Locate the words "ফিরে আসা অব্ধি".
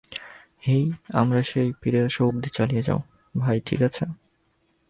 1.81-2.49